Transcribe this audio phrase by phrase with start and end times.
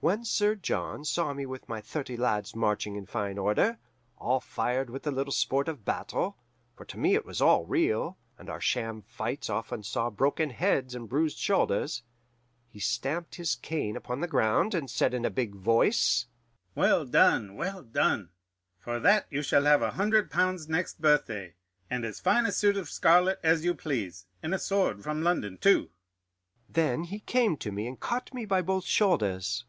[0.00, 3.78] When Sir John saw me with my thirty lads marching in fine order,
[4.16, 6.36] all fired with the little sport of battle
[6.76, 10.94] for to me it was all real, and our sham fights often saw broken heads
[10.94, 12.04] and bruised shoulders
[12.70, 16.26] he stamped his cane upon the ground, and said in a big voice,
[16.76, 17.56] 'Well done!
[17.56, 18.30] well done!
[18.78, 21.56] For that you shall have a hundred pounds next birthday,
[21.90, 25.58] and as fine a suit of scarlet as you please, and a sword from London
[25.58, 25.90] too.'
[26.68, 29.64] "Then he came to me and caught me by both shoulders.